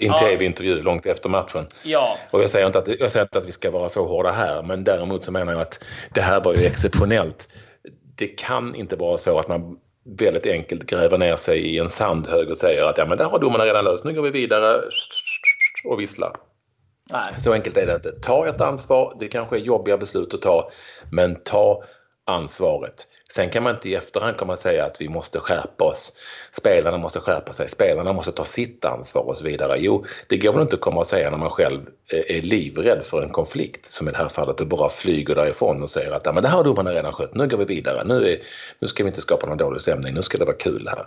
i 0.04 0.06
en 0.06 0.12
ja. 0.12 0.28
tv-intervju 0.28 0.82
långt 0.82 1.06
efter 1.06 1.28
matchen. 1.28 1.66
Ja. 1.82 2.18
Och 2.30 2.42
jag 2.42 2.50
säger, 2.50 2.66
inte 2.66 2.78
att, 2.78 2.88
jag 3.00 3.11
säger 3.11 3.25
inte 3.25 3.38
att 3.38 3.49
vi 3.49 3.52
ska 3.52 3.70
vara 3.70 3.88
så 3.88 4.06
hårda 4.06 4.30
här, 4.30 4.62
men 4.62 4.84
däremot 4.84 5.25
så 5.25 5.32
menar 5.32 5.52
jag 5.52 5.61
att 5.61 5.84
det 6.14 6.20
här 6.20 6.40
var 6.40 6.54
ju 6.54 6.66
exceptionellt. 6.66 7.49
Det 8.16 8.26
kan 8.26 8.75
inte 8.75 8.96
vara 8.96 9.18
så 9.18 9.38
att 9.38 9.49
man 9.49 9.78
väldigt 10.18 10.46
enkelt 10.46 10.87
gräver 10.87 11.18
ner 11.18 11.37
sig 11.37 11.58
i 11.58 11.78
en 11.78 11.88
sandhög 11.88 12.50
och 12.50 12.56
säger 12.56 12.84
att 12.84 12.99
ja, 12.99 13.06
men 13.06 13.18
det 13.18 13.25
har 13.25 13.38
domarna 13.38 13.64
redan 13.64 13.84
löst, 13.84 14.04
nu 14.04 14.12
går 14.12 14.23
vi 14.23 14.30
vidare 14.30 14.82
och 15.84 16.00
visslar. 16.00 16.37
Nej. 17.11 17.25
Så 17.40 17.52
enkelt 17.52 17.76
är 17.76 17.87
det 17.87 17.94
inte. 17.94 18.12
Ta 18.12 18.49
ett 18.49 18.61
ansvar, 18.61 19.16
det 19.20 19.28
kanske 19.28 19.56
är 19.56 19.61
jobbiga 19.61 19.96
beslut 19.96 20.34
att 20.34 20.42
ta, 20.42 20.70
men 21.11 21.37
ta 21.44 21.84
ansvaret. 22.25 23.06
Sen 23.33 23.50
kan 23.50 23.62
man 23.62 23.75
inte 23.75 23.88
i 23.88 23.95
efterhand 23.95 24.37
komma 24.37 24.52
och 24.52 24.59
säga 24.59 24.85
att 24.85 25.00
vi 25.00 25.09
måste 25.09 25.38
skärpa 25.38 25.85
oss. 25.85 26.19
Spelarna 26.52 26.99
måste 26.99 27.21
skärpa 27.21 27.52
sig, 27.52 27.69
spelarna 27.69 28.12
måste 28.12 28.33
ta 28.33 28.45
sitt 28.45 28.85
ansvar 28.85 29.23
och 29.23 29.37
så 29.37 29.45
vidare. 29.45 29.76
Jo, 29.78 30.04
det 30.28 30.37
går 30.37 30.52
väl 30.52 30.62
inte 30.62 30.75
att 30.75 30.81
komma 30.81 31.00
och 31.00 31.07
säga 31.07 31.31
när 31.31 31.38
man 31.38 31.50
själv 31.50 31.81
eh, 32.12 32.37
är 32.37 32.43
livrädd 32.43 33.04
för 33.04 33.23
en 33.23 33.31
konflikt, 33.31 33.93
som 33.93 34.09
i 34.09 34.11
det 34.11 34.16
här 34.16 34.28
fallet, 34.28 34.61
och 34.61 34.66
bara 34.66 34.88
flyger 34.88 35.35
därifrån 35.35 35.83
och 35.83 35.90
säger 35.90 36.12
att 36.12 36.26
ja, 36.26 36.33
men 36.33 36.43
det 36.43 36.49
här 36.49 36.57
har 36.57 36.64
domarna 36.64 36.95
redan 36.95 37.12
skött, 37.12 37.35
nu 37.35 37.49
går 37.49 37.59
vi 37.59 37.64
vidare, 37.64 38.04
nu, 38.04 38.28
är, 38.33 38.38
nu 38.78 38.88
ska 38.88 39.04
vi 39.04 39.09
inte 39.09 39.21
skapa 39.21 39.47
någon 39.47 39.59
dålig 39.59 39.81
stämning, 39.81 40.14
nu 40.14 40.23
ska 40.23 40.38
det 40.38 40.45
vara 40.45 40.57
kul 40.57 40.88
här. 40.88 41.07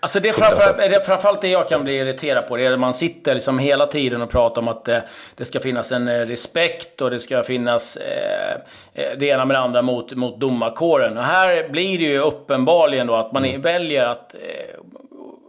Alltså 0.00 0.20
det 0.20 0.28
är, 0.28 0.32
framförallt, 0.32 0.78
det 0.78 1.06
framförallt 1.06 1.40
det 1.40 1.48
jag 1.48 1.68
kan 1.68 1.84
bli 1.84 1.96
irriterad 1.96 2.48
på. 2.48 2.56
Det 2.56 2.66
är 2.66 2.72
att 2.72 2.80
man 2.80 2.94
sitter 2.94 3.34
liksom 3.34 3.58
hela 3.58 3.86
tiden 3.86 4.22
och 4.22 4.30
pratar 4.30 4.62
om 4.62 4.68
att 4.68 4.84
det, 4.84 5.04
det 5.36 5.44
ska 5.44 5.60
finnas 5.60 5.92
en 5.92 6.08
eh, 6.08 6.20
respekt 6.20 7.00
och 7.00 7.10
det 7.10 7.20
ska 7.20 7.42
finnas 7.42 7.96
eh, 7.96 8.54
eh, 8.94 9.18
det 9.18 9.26
ena 9.26 9.44
med 9.44 9.54
det 9.56 9.60
andra 9.60 9.82
mot, 9.82 10.12
mot 10.12 10.40
domarkåren. 10.40 11.18
Och 11.18 11.24
här 11.24 11.68
blir 11.68 11.98
det 11.98 12.04
ju 12.04 12.18
uppenbarligen 12.18 13.06
då 13.06 13.14
att 13.14 13.32
man 13.32 13.44
mm. 13.44 13.60
väljer 13.60 14.04
att 14.04 14.34
eh, 14.34 14.80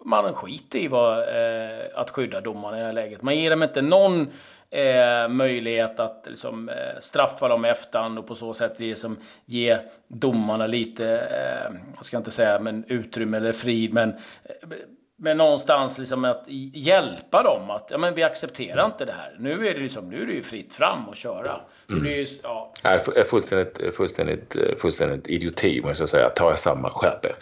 man 0.06 0.34
skiter 0.34 0.80
i 0.80 0.88
vad, 0.88 1.20
eh, 1.20 1.80
att 1.96 2.10
skydda 2.10 2.42
domarna 2.42 2.78
i 2.78 2.80
det 2.80 2.86
här 2.86 2.94
läget. 2.94 3.22
Man 3.22 3.38
ger 3.38 3.50
dem 3.50 3.64
inte 3.64 3.82
någon 3.82 4.28
eh, 4.72 5.30
möjlighet 5.30 6.00
att 6.00 6.26
liksom, 6.28 6.70
eh, 6.70 7.00
straffa 7.00 7.48
dem 7.48 7.66
i 7.66 7.70
efterhand 7.70 8.20
och 8.20 8.28
på 8.28 8.36
så 8.36 8.54
sätt 8.54 8.80
liksom, 8.80 9.18
ge 9.46 9.78
domarna 10.08 10.68
lite, 10.68 11.06
eh, 11.08 11.76
jag 11.96 12.06
ska 12.06 12.18
inte 12.18 12.32
säga 12.32 12.60
men 12.60 12.84
utrymme 12.88 13.38
eller 13.38 13.54
frid, 13.54 13.94
men 13.94 14.10
eh, 14.10 14.78
men 15.20 15.38
någonstans 15.38 15.98
liksom 15.98 16.26
att 16.26 16.44
hjälpa 16.74 17.44
dem 17.44 17.70
att 17.70 17.88
ja, 17.92 17.98
men 17.98 18.14
vi 18.14 18.24
accepterar 18.24 18.86
inte 18.86 19.06
det 19.06 19.12
här. 19.12 19.36
Nu 19.40 19.68
är 19.68 19.74
det, 19.74 19.80
liksom, 19.80 20.10
nu 20.10 20.22
är 20.22 20.26
det 20.26 20.34
ju 20.34 20.44
fritt 20.44 20.74
fram 20.74 21.10
att 21.10 21.18
köra. 21.18 21.62
Mm. 21.90 22.04
Det 22.04 22.10
ju, 22.10 22.26
ja. 22.44 22.74
är 22.84 23.24
fullständigt, 23.24 23.96
fullständigt, 23.96 24.56
fullständigt 24.78 25.28
idioti 25.28 25.82
måste 25.82 26.02
jag 26.02 26.10
säga. 26.10 26.30
Ta 26.30 26.52
er 26.52 26.56
samman, 26.56 26.92
skärp 26.92 27.26
er. 27.26 27.36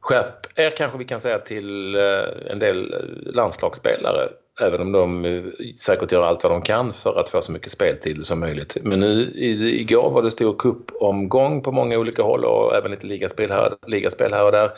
Skärp 0.00 0.58
er 0.58 0.70
kanske 0.70 0.98
vi 0.98 1.04
kan 1.04 1.20
säga 1.20 1.38
till 1.38 1.94
eh, 1.94 2.02
en 2.50 2.58
del 2.58 2.94
landslagsspelare 3.34 4.28
Även 4.60 4.80
om 4.80 4.92
de 4.92 5.24
eh, 5.24 5.42
säkert 5.78 6.12
gör 6.12 6.22
allt 6.22 6.42
vad 6.42 6.52
de 6.52 6.62
kan 6.62 6.92
för 6.92 7.20
att 7.20 7.28
få 7.28 7.42
så 7.42 7.52
mycket 7.52 7.72
speltid 7.72 8.26
som 8.26 8.40
möjligt. 8.40 8.76
Men 8.82 9.00
nu 9.00 9.32
igår 9.80 10.10
var 10.10 10.22
det 10.22 10.30
stor 10.30 10.56
cupomgång 10.58 11.62
på 11.62 11.72
många 11.72 11.98
olika 11.98 12.22
håll 12.22 12.44
och 12.44 12.76
även 12.76 12.90
lite 12.90 13.06
ligaspel 13.06 13.50
här, 13.50 13.74
ligaspel 13.86 14.32
här 14.32 14.44
och 14.44 14.52
där. 14.52 14.70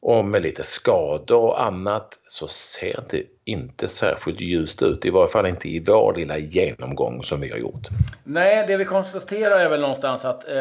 Och 0.00 0.24
med 0.24 0.42
lite 0.42 0.62
skador 0.62 1.38
och 1.38 1.64
annat 1.64 2.18
så 2.24 2.48
ser 2.48 3.04
det 3.10 3.22
inte 3.44 3.88
särskilt 3.88 4.40
ljust 4.40 4.82
ut. 4.82 5.06
I 5.06 5.10
varje 5.10 5.28
fall 5.28 5.46
inte 5.46 5.68
i 5.68 5.84
vår 5.86 6.14
lilla 6.16 6.38
genomgång 6.38 7.22
som 7.22 7.40
vi 7.40 7.50
har 7.50 7.58
gjort. 7.58 7.88
Nej, 8.24 8.66
det 8.66 8.76
vi 8.76 8.84
konstaterar 8.84 9.58
är 9.58 9.68
väl 9.68 9.80
någonstans 9.80 10.24
att 10.24 10.48
eh, 10.48 10.54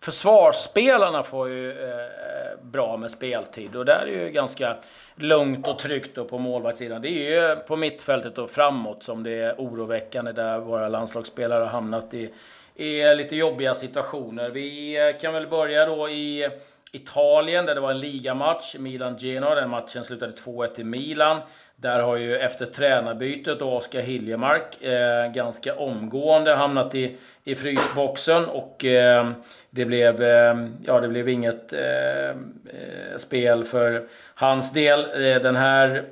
försvarsspelarna 0.00 1.22
får 1.22 1.48
ju 1.48 1.70
eh, 1.70 2.37
bra 2.62 2.96
med 2.96 3.10
speltid. 3.10 3.76
Och 3.76 3.84
där 3.84 4.00
är 4.00 4.06
det 4.06 4.24
ju 4.24 4.30
ganska 4.30 4.76
lugnt 5.14 5.68
och 5.68 5.78
tryggt 5.78 6.14
då 6.14 6.24
på 6.24 6.38
målvaktssidan. 6.38 7.02
Det 7.02 7.08
är 7.08 7.50
ju 7.50 7.56
på 7.56 7.76
mittfältet 7.76 8.38
och 8.38 8.50
framåt 8.50 9.02
som 9.02 9.22
det 9.22 9.34
är 9.34 9.54
oroväckande 9.58 10.32
där 10.32 10.58
våra 10.58 10.88
landslagsspelare 10.88 11.64
har 11.64 11.70
hamnat 11.70 12.14
i, 12.14 12.34
i 12.74 13.14
lite 13.14 13.36
jobbiga 13.36 13.74
situationer. 13.74 14.50
Vi 14.50 14.96
kan 15.20 15.34
väl 15.34 15.46
börja 15.46 15.86
då 15.86 16.08
i 16.08 16.48
Italien 16.92 17.66
där 17.66 17.74
det 17.74 17.80
var 17.80 17.90
en 17.90 18.00
ligamatch, 18.00 18.76
Milan-Genoa. 18.78 19.54
Den 19.54 19.70
matchen 19.70 20.04
slutade 20.04 20.32
2-1 20.32 20.66
till 20.66 20.86
Milan. 20.86 21.40
Där 21.80 22.00
har 22.00 22.16
ju 22.16 22.36
efter 22.36 22.66
tränarbytet 22.66 23.62
och 23.62 23.76
Oskar 23.76 24.00
Hiljemark 24.00 24.82
eh, 24.82 25.32
ganska 25.32 25.74
omgående 25.74 26.54
hamnat 26.54 26.94
i, 26.94 27.16
i 27.44 27.54
frysboxen 27.54 28.44
och 28.44 28.84
eh, 28.84 29.30
det, 29.70 29.84
blev, 29.84 30.22
eh, 30.22 30.56
ja, 30.84 31.00
det 31.00 31.08
blev 31.08 31.28
inget 31.28 31.72
eh, 31.72 32.28
eh 32.28 33.16
spel 33.16 33.64
för 33.64 34.08
hans 34.34 34.72
del. 34.72 35.00
Eh, 35.00 35.42
den 35.42 35.56
här 35.56 36.04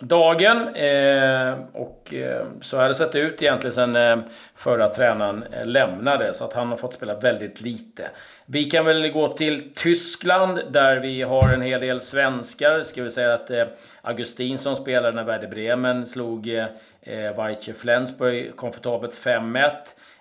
dagen. 0.00 0.68
Eh, 0.74 1.58
och 1.72 2.14
eh, 2.14 2.46
så 2.62 2.76
har 2.76 2.88
det 2.88 2.94
sett 2.94 3.14
ut 3.14 3.42
egentligen 3.42 3.74
sen 3.74 3.96
eh, 3.96 4.18
förra 4.56 4.88
tränaren 4.88 5.44
eh, 5.52 5.66
lämnade. 5.66 6.34
Så 6.34 6.44
att 6.44 6.52
han 6.52 6.68
har 6.68 6.76
fått 6.76 6.94
spela 6.94 7.14
väldigt 7.14 7.60
lite. 7.60 8.10
Vi 8.46 8.64
kan 8.64 8.84
väl 8.84 9.08
gå 9.08 9.28
till 9.28 9.74
Tyskland 9.74 10.60
där 10.70 10.96
vi 10.96 11.22
har 11.22 11.52
en 11.52 11.62
hel 11.62 11.80
del 11.80 12.00
svenskar. 12.00 12.82
Ska 12.82 13.02
vi 13.02 13.10
säga 13.10 13.34
att 13.34 13.50
eh, 13.50 13.64
Augustin 14.02 14.58
som 14.58 14.76
spelade 14.76 15.12
när 15.16 15.24
Werder 15.24 15.48
Bremen 15.48 16.06
slog 16.06 16.48
eh, 16.48 16.64
eh 17.02 17.36
Weiche 17.36 17.72
Flensburg 17.72 18.56
komfortabelt 18.56 19.14
5-1. 19.14 19.70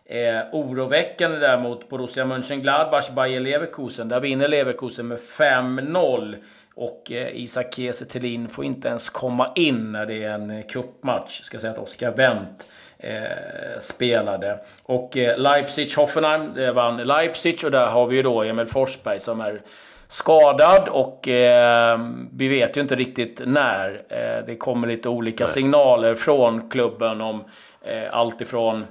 Eh, 0.09 0.41
oroväckande 0.51 1.37
däremot 1.37 1.89
Borussia 1.89 2.25
Mönchengladbach, 2.25 3.09
Bayer 3.09 3.39
Leverkusen. 3.39 4.09
Där 4.09 4.19
vinner 4.19 4.47
Leverkusen 4.47 5.07
med 5.07 5.19
5-0. 5.37 6.35
Och 6.79 7.11
eh, 7.11 7.35
Isak 7.35 7.73
Kiese 7.75 8.05
får 8.49 8.65
inte 8.65 8.87
ens 8.87 9.09
komma 9.09 9.51
in 9.55 9.91
när 9.91 10.05
det 10.05 10.23
är 10.23 10.33
en 10.33 10.63
cupmatch. 10.63 11.41
Ska 11.41 11.59
säga 11.59 11.73
att 11.73 11.79
Oskar 11.79 12.11
Wendt 12.11 12.71
eh, 12.97 13.79
spelade. 13.79 14.59
Och 14.83 15.17
eh, 15.17 15.37
Leipzig-Hoffenheim, 15.37 16.53
det 16.55 16.71
vann 16.71 16.97
Leipzig 16.97 17.59
och 17.65 17.71
där 17.71 17.87
har 17.87 18.07
vi 18.07 18.15
ju 18.15 18.23
då 18.23 18.43
Emil 18.43 18.65
Forsberg 18.65 19.19
som 19.19 19.41
är 19.41 19.61
skadad 20.07 20.89
och 20.89 21.27
eh, 21.27 21.99
vi 22.33 22.47
vet 22.47 22.77
ju 22.77 22.81
inte 22.81 22.95
riktigt 22.95 23.41
när. 23.45 24.03
Eh, 24.09 24.45
det 24.45 24.55
kommer 24.55 24.87
lite 24.87 25.09
olika 25.09 25.43
Nej. 25.43 25.53
signaler 25.53 26.15
från 26.15 26.69
klubben 26.69 27.21
om 27.21 27.43
eh, 27.81 28.03
allt 28.11 28.41
ifrån 28.41 28.85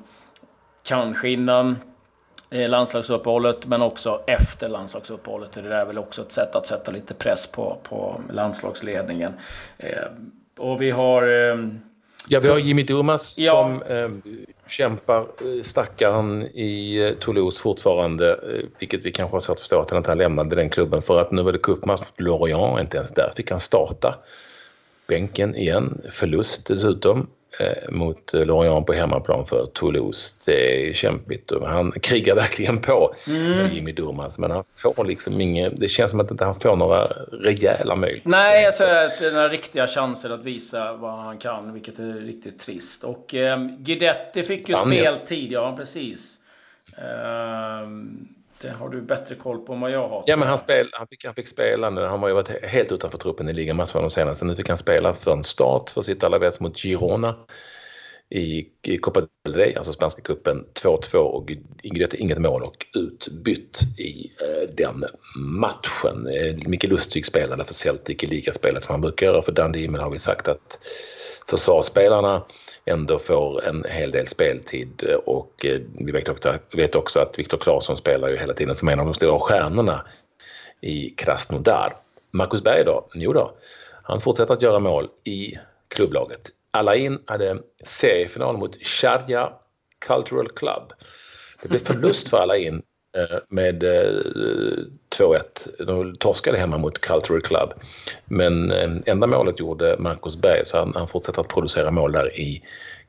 kanske 0.88 1.28
innan 1.28 1.76
landslagsuppehållet 2.50 3.66
men 3.66 3.82
också 3.82 4.20
efter 4.26 4.68
landslagsuppehållet. 4.68 5.52
Det 5.52 5.74
är 5.74 5.84
väl 5.84 5.98
också 5.98 6.22
ett 6.22 6.32
sätt 6.32 6.54
att 6.54 6.66
sätta 6.66 6.90
lite 6.90 7.14
press 7.14 7.46
på, 7.46 7.78
på 7.82 8.20
landslagsledningen. 8.30 9.32
Eh, 9.78 10.04
och 10.58 10.82
vi 10.82 10.90
har 10.90 11.22
eh, 11.22 11.56
Ja, 12.28 12.40
vi 12.40 12.48
har 12.48 12.58
Jimmy 12.58 12.82
Durmaz 12.82 13.38
ja. 13.38 13.52
som 13.52 13.82
eh, 13.82 14.08
kämpar, 14.68 15.18
eh, 15.20 15.62
stackaren 15.62 16.42
i 16.42 16.96
eh, 16.96 17.18
Toulouse 17.18 17.60
fortfarande, 17.60 18.32
eh, 18.32 18.64
vilket 18.78 19.06
vi 19.06 19.12
kanske 19.12 19.36
har 19.36 19.40
svårt 19.40 19.54
att 19.54 19.60
förstå 19.60 19.80
att 19.80 19.90
han 19.90 19.98
inte 19.98 20.14
lämnade 20.14 20.56
den 20.56 20.70
klubben 20.70 21.02
för 21.02 21.20
att 21.20 21.30
nu 21.30 21.42
var 21.42 21.52
det 21.52 21.58
cupmatch 21.58 22.00
mot 22.00 22.20
Lorient, 22.20 22.80
inte 22.80 22.96
ens 22.96 23.12
där 23.12 23.32
fick 23.36 23.50
han 23.50 23.60
starta. 23.60 24.14
Bänken 25.08 25.56
igen, 25.56 26.00
förlust 26.10 26.66
dessutom 26.66 27.20
eh, 27.20 27.26
mot 27.88 28.32
Lorient 28.32 28.86
på 28.86 28.92
hemmaplan 28.92 29.46
för 29.46 29.66
Toulouse. 29.66 30.42
Det 30.46 30.88
är 30.88 30.94
kämpigt 30.94 31.50
och 31.50 31.68
han 31.68 31.92
krigar 31.92 32.34
verkligen 32.34 32.78
på 32.78 33.14
mm. 33.28 33.75
Jimmy 33.75 33.92
Durmaz 33.92 34.38
men 34.38 34.50
han 34.50 34.64
får 34.82 35.04
liksom 35.04 35.40
inget, 35.40 35.76
det 35.76 35.88
känns 35.88 36.10
som 36.10 36.20
att 36.20 36.30
inte 36.30 36.44
han 36.44 36.54
får 36.54 36.76
några 36.76 37.06
rejäla 37.32 37.96
möjligheter. 37.96 38.30
Nej, 38.30 38.62
jag 38.62 38.75
säger 38.75 39.04
att 39.04 39.32
några 39.32 39.48
riktiga 39.48 39.86
chanser 39.86 40.30
att 40.30 40.44
visa 40.44 40.92
vad 40.92 41.18
han 41.18 41.38
kan, 41.38 41.72
vilket 41.72 41.98
är 41.98 42.12
riktigt 42.12 42.58
trist. 42.58 43.04
Och 43.04 43.34
eh, 43.34 43.58
Guidetti 43.78 44.42
fick 44.42 44.62
Spanien. 44.62 45.04
ju 45.04 45.10
speltid, 45.10 45.52
ja 45.52 45.76
precis. 45.76 46.32
Eh, 46.98 47.88
det 48.60 48.70
har 48.70 48.88
du 48.88 49.02
bättre 49.02 49.34
koll 49.34 49.58
på 49.58 49.72
än 49.72 49.80
vad 49.80 49.90
jag 49.90 50.08
har. 50.08 50.25
Ja, 50.26 50.36
men 50.36 50.48
han, 50.48 50.58
spel, 50.58 50.90
han, 50.92 51.06
fick, 51.08 51.25
han 51.25 51.34
fick 51.34 51.46
spela 51.46 51.90
nu. 51.90 52.00
Han 52.00 52.20
har 52.20 52.28
ju 52.28 52.34
varit 52.34 52.64
helt 52.64 52.92
utanför 52.92 53.18
truppen 53.18 53.48
i 53.48 53.52
ligamatcherna 53.52 54.00
de 54.00 54.10
senaste. 54.10 54.44
Nu 54.44 54.56
fick 54.56 54.68
han 54.68 54.78
spela 54.78 55.12
för 55.12 55.32
en 55.32 55.44
start 55.44 55.90
för 55.90 56.02
sitt 56.02 56.25
Alaves 56.25 56.60
mot 56.60 56.78
Girona 56.78 57.34
i, 58.30 58.66
i 58.82 58.98
Copa 58.98 59.20
del 59.20 59.54
Rey, 59.54 59.75
alltså 59.75 59.92
spanska 59.92 60.22
cupen 60.22 60.64
2-2 60.75 61.16
och 61.16 61.48
Guidetti 61.82 62.16
inget 62.16 62.38
mål 62.38 62.62
och 62.62 62.86
utbytt 62.94 63.80
i 63.98 64.32
eh, 64.40 64.75
den 64.75 65.04
matchen. 65.38 66.26
Eh, 66.26 66.56
Micke 66.66 66.88
Lustig 66.88 67.26
spelade 67.26 67.64
för 67.64 67.75
Celtic 67.75 68.22
i 68.22 68.26
ligaspelet 68.26 68.82
som 68.82 68.92
han 68.92 69.00
brukar 69.00 69.26
göra 69.26 69.42
för 69.42 69.52
Dundee 69.52 69.88
men 69.88 70.00
har 70.00 70.10
vi 70.10 70.18
sagt 70.18 70.48
att 70.48 70.78
försvarsspelarna 71.50 72.44
ändå 72.84 73.18
får 73.18 73.64
en 73.64 73.84
hel 73.88 74.10
del 74.10 74.26
speltid 74.26 75.02
och 75.24 75.64
eh, 75.64 75.80
vi 75.98 76.12
vet 76.72 76.96
också, 76.96 77.20
att 77.20 77.38
Viktor 77.38 77.58
Claesson 77.58 77.96
spelar 77.96 78.28
ju 78.28 78.36
hela 78.36 78.54
tiden 78.54 78.76
som 78.76 78.88
en 78.88 79.00
av 79.00 79.04
de 79.04 79.14
stora 79.14 79.38
stjärnorna 79.38 80.06
i 80.80 81.10
Krasnodar. 81.10 81.96
Marcus 82.30 82.62
Berg 82.62 82.84
då? 82.84 83.08
Jo 83.14 83.32
då, 83.32 83.52
han 84.02 84.20
fortsätter 84.20 84.54
att 84.54 84.62
göra 84.62 84.78
mål 84.78 85.08
i 85.24 85.54
klubblaget. 85.88 86.40
Alain 86.70 87.22
hade 87.26 87.58
seriefinal 87.84 88.56
mot 88.56 88.82
Sharjah 88.82 89.52
Cultural 89.98 90.48
Club. 90.48 90.92
Det 91.62 91.68
blev 91.68 91.78
förlust 91.78 92.28
för 92.28 92.38
Alain 92.38 92.82
Eh, 93.16 93.38
med 93.49 93.85
eh, 93.85 94.23
2-1. 95.18 95.40
De 95.87 96.16
torskade 96.16 96.58
hemma 96.58 96.78
mot 96.78 96.99
Cultural 96.99 97.42
Club. 97.42 97.73
Men 98.25 98.70
eh, 98.70 98.90
enda 99.06 99.26
målet 99.26 99.61
gjorde 99.61 99.96
Marcus 99.99 100.37
Berg 100.37 100.64
så 100.64 100.78
han, 100.78 100.92
han 100.94 101.08
fortsätter 101.08 101.40
att 101.40 101.49
producera 101.49 101.90
mål 101.90 102.12
där 102.12 102.40
i 102.40 102.62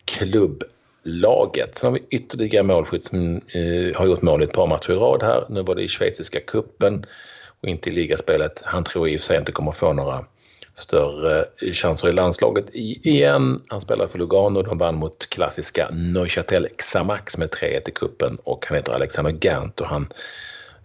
klubblaget. 0.06 1.78
Sen 1.78 1.88
har 1.88 2.00
vi 2.00 2.06
ytterligare 2.10 2.64
målskytt 2.64 3.04
som 3.04 3.36
eh, 3.36 3.96
har 3.96 4.06
gjort 4.06 4.22
mål 4.22 4.42
i 4.42 4.46
ett 4.46 4.54
par 4.54 4.68
matcher 4.68 4.92
i 4.92 4.96
rad 4.96 5.24
här. 5.24 5.46
Nu 5.50 5.62
var 5.62 5.76
det 5.76 5.84
i 5.84 5.88
schweiziska 5.88 6.40
kuppen 6.40 7.06
och 7.62 7.70
inte 7.70 7.90
i 7.90 7.94
ligaspelet. 7.94 8.62
Han 8.66 8.84
tror 8.84 9.10
i 9.10 9.16
och 9.16 9.20
för 9.20 9.26
sig 9.26 9.38
inte 9.38 9.52
kommer 9.52 9.72
få 9.72 9.94
några 9.94 10.26
större 10.78 11.46
chanser 11.74 12.10
i 12.10 12.12
landslaget 12.12 12.66
igen. 12.74 13.62
Han 13.68 13.82
spelar 13.82 14.08
för 14.08 14.20
Lugano. 14.20 14.62
De 14.62 14.78
vann 14.78 14.96
mot 14.96 15.30
klassiska 15.30 15.88
Neuchâtel 15.92 16.68
Xamax 16.78 17.38
med 17.38 17.50
3-1 17.50 17.90
i 17.90 17.92
kuppen 17.92 18.38
och 18.44 18.66
han 18.68 18.78
heter 18.78 18.94
Alexander 18.94 19.32
Gant 19.32 19.82
och 19.82 19.88
han 19.88 20.08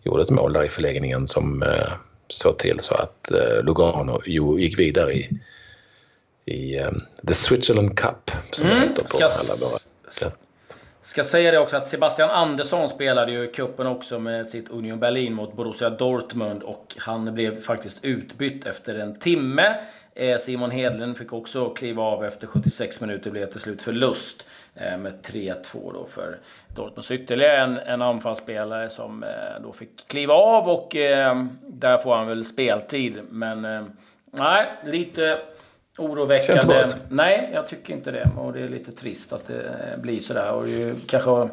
gjorde 0.02 0.22
ett 0.22 0.30
mål 0.30 0.52
där 0.52 0.64
i 0.64 0.68
förlängningen 0.68 1.26
som 1.26 1.62
eh, 1.62 1.92
såg 2.28 2.58
till 2.58 2.80
så 2.80 2.94
att 2.94 3.30
eh, 3.30 3.62
Lugano 3.64 4.22
gick 4.58 4.78
vidare 4.78 5.14
i, 5.14 5.30
i 6.44 6.78
um, 6.78 7.00
The 7.28 7.34
Switzerland 7.34 7.98
Cup 7.98 8.30
som 8.50 8.66
mm, 8.66 8.82
heter 8.82 9.02
på 9.02 9.08
ska, 9.08 9.24
alla 9.24 9.56
våra 9.60 9.78
svenska. 10.08 10.44
Ska 11.04 11.24
säga 11.24 11.50
det 11.50 11.58
också 11.58 11.76
att 11.76 11.86
Sebastian 11.86 12.30
Andersson 12.30 12.88
spelade 12.88 13.32
ju 13.32 13.46
kuppen 13.46 13.86
också 13.86 14.18
med 14.18 14.50
sitt 14.50 14.68
Union 14.68 15.00
Berlin 15.00 15.34
mot 15.34 15.52
Borussia 15.52 15.90
Dortmund 15.90 16.62
och 16.62 16.94
han 16.98 17.34
blev 17.34 17.62
faktiskt 17.62 18.04
utbytt 18.04 18.66
efter 18.66 18.94
en 18.94 19.18
timme. 19.18 19.74
Eh, 20.14 20.38
Simon 20.38 20.70
Hedlund 20.70 21.16
fick 21.16 21.32
också 21.32 21.70
kliva 21.70 22.02
av 22.02 22.24
efter 22.24 22.46
76 22.46 23.00
minuter. 23.00 23.24
Det 23.24 23.30
blev 23.30 23.46
till 23.46 23.60
slut 23.60 23.82
förlust 23.82 24.46
eh, 24.74 24.98
med 24.98 25.12
3-2 25.22 25.92
då 25.92 26.06
för 26.10 26.38
Dortmund. 26.68 27.04
Så 27.04 27.14
ytterligare 27.14 27.56
en, 27.56 27.78
en 27.78 28.02
anfallsspelare 28.02 28.90
som 28.90 29.22
eh, 29.22 29.28
då 29.62 29.72
fick 29.72 30.08
kliva 30.08 30.34
av 30.34 30.68
och 30.68 30.88
där 31.66 31.98
får 31.98 32.16
han 32.16 32.26
väl 32.26 32.44
speltid. 32.44 33.20
Men 33.30 33.62
nej, 34.30 34.66
lite 34.84 35.38
oroväckande. 35.98 36.86
Nej, 37.08 37.50
jag 37.54 37.66
tycker 37.66 37.94
inte 37.94 38.10
det. 38.10 38.30
Och 38.36 38.52
det 38.52 38.60
är 38.60 38.68
lite 38.68 38.92
trist 38.92 39.32
att 39.32 39.46
det 39.46 39.98
blir 39.98 40.20
sådär. 40.20 40.52
Och 40.52 40.66
det 40.66 40.82
är 40.82 40.94
kanske 41.08 41.48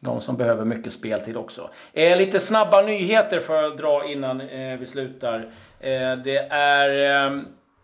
de 0.00 0.20
som 0.20 0.36
behöver 0.36 0.64
mycket 0.64 0.92
speltid 0.92 1.36
också. 1.36 1.70
Eh, 1.92 2.18
lite 2.18 2.40
snabba 2.40 2.82
nyheter 2.82 3.40
för 3.40 3.62
att 3.62 3.78
dra 3.78 4.04
innan 4.04 4.40
eh, 4.40 4.78
vi 4.78 4.86
slutar. 4.86 5.38
Eh, 5.80 6.16
det 6.24 6.46
är 6.50 7.42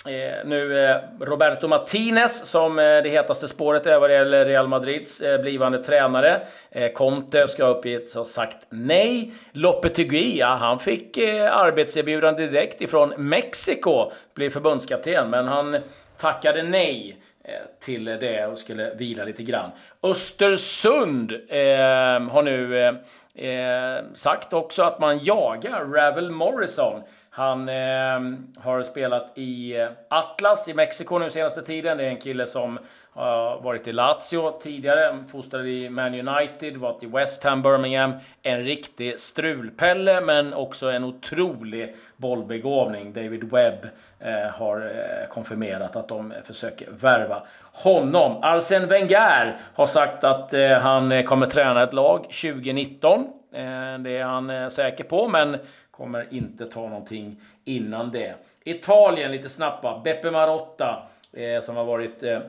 Eh, 0.08 0.44
nu 0.44 0.84
eh, 0.84 0.96
Roberto 1.20 1.68
Martinez 1.68 2.46
som 2.46 2.78
eh, 2.78 2.84
det 2.84 3.08
hetaste 3.08 3.48
spåret 3.48 3.86
är 3.86 3.98
vad 3.98 4.10
det 4.10 4.14
gäller 4.14 4.44
Real 4.44 4.68
Madrids 4.68 5.20
eh, 5.20 5.40
blivande 5.40 5.82
tränare. 5.82 6.40
Eh, 6.70 6.92
Conte 6.92 7.48
ska 7.48 7.66
uppgett 7.66 8.14
ha 8.14 8.24
sagt 8.24 8.66
nej. 8.68 9.32
Lopetegui, 9.52 10.38
ja, 10.38 10.54
han 10.60 10.78
fick 10.78 11.16
eh, 11.16 11.56
arbetserbjudande 11.56 12.46
direkt 12.46 12.80
ifrån 12.80 13.14
Mexiko, 13.16 14.12
blir 14.34 14.50
förbundskapten, 14.50 15.30
men 15.30 15.48
han 15.48 15.76
tackade 16.20 16.62
nej 16.62 17.16
eh, 17.44 17.52
till 17.80 18.04
det 18.04 18.46
och 18.46 18.58
skulle 18.58 18.94
vila 18.94 19.24
lite 19.24 19.42
grann. 19.42 19.70
Östersund 20.02 21.32
eh, 21.32 22.30
har 22.30 22.42
nu 22.42 22.86
eh, 23.34 24.04
sagt 24.14 24.52
också 24.52 24.82
att 24.82 25.00
man 25.00 25.18
jagar 25.18 25.84
Ravel 25.84 26.30
Morrison. 26.30 27.02
Han 27.36 27.68
eh, 27.68 28.20
har 28.58 28.82
spelat 28.82 29.32
i 29.34 29.80
eh, 29.80 29.88
Atlas 30.08 30.68
i 30.68 30.74
Mexiko 30.74 31.18
nu 31.18 31.30
senaste 31.30 31.62
tiden. 31.62 31.98
Det 31.98 32.04
är 32.04 32.08
en 32.08 32.20
kille 32.20 32.46
som 32.46 32.78
har 33.12 33.60
varit 33.60 33.88
i 33.88 33.92
Lazio 33.92 34.60
tidigare, 34.62 35.24
fostrad 35.32 35.66
i 35.66 35.88
Man 35.88 36.28
United, 36.28 36.76
varit 36.76 37.02
i 37.02 37.06
West 37.06 37.44
Ham, 37.44 37.62
Birmingham. 37.62 38.12
En 38.42 38.64
riktig 38.64 39.20
strulpelle, 39.20 40.20
men 40.20 40.54
också 40.54 40.90
en 40.90 41.04
otrolig 41.04 41.96
bollbegåvning. 42.16 43.12
David 43.12 43.44
Webb 43.44 43.88
eh, 44.20 44.50
har 44.52 44.80
eh, 44.80 45.28
konfirmerat 45.28 45.96
att 45.96 46.08
de 46.08 46.32
försöker 46.44 46.88
värva 46.90 47.42
honom. 47.72 48.38
Arsene 48.42 48.86
Wenger 48.86 49.56
har 49.74 49.86
sagt 49.86 50.24
att 50.24 50.54
eh, 50.54 50.70
han 50.70 51.12
eh, 51.12 51.24
kommer 51.24 51.46
träna 51.46 51.82
ett 51.82 51.92
lag 51.92 52.22
2019. 52.22 53.26
Eh, 53.52 53.98
det 53.98 54.16
är 54.16 54.24
han 54.24 54.70
säker 54.70 55.04
på, 55.04 55.28
men 55.28 55.56
Kommer 55.96 56.26
inte 56.30 56.66
ta 56.66 56.88
någonting 56.88 57.40
innan 57.64 58.10
det. 58.10 58.34
Italien 58.64 59.32
lite 59.32 59.48
snabbt. 59.48 60.04
Beppe 60.04 60.30
Marotta 60.30 61.02
eh, 61.32 61.60
som 61.62 61.76
har 61.76 61.84
varit 61.84 62.22
eh, 62.22 62.40